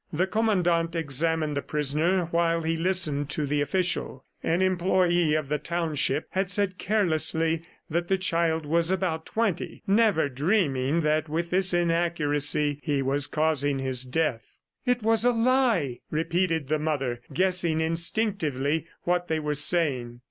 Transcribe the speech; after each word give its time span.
The 0.11 0.25
Commandant 0.25 0.95
examined 0.95 1.55
the 1.55 1.61
prisoner 1.61 2.25
while 2.31 2.63
he 2.63 2.75
listened 2.75 3.29
to 3.29 3.45
the 3.45 3.61
official. 3.61 4.25
An 4.41 4.63
employee 4.63 5.35
of 5.35 5.47
the 5.47 5.59
township 5.59 6.25
had 6.31 6.49
said 6.49 6.79
carelessly 6.79 7.61
that 7.87 8.07
the 8.07 8.17
child 8.17 8.65
was 8.65 8.89
about 8.89 9.27
twenty, 9.27 9.83
never 9.85 10.27
dreaming 10.27 11.01
that 11.01 11.29
with 11.29 11.51
this 11.51 11.71
inaccuracy 11.71 12.79
he 12.81 13.03
was 13.03 13.27
causing 13.27 13.77
his 13.77 14.03
death. 14.03 14.61
"It 14.87 15.03
was 15.03 15.23
a 15.23 15.33
lie!" 15.33 15.99
repeated 16.09 16.67
the 16.67 16.79
mother 16.79 17.21
guessing 17.31 17.79
instinctively 17.79 18.87
what 19.03 19.27
they 19.27 19.39
were 19.39 19.53
saying. 19.53 20.19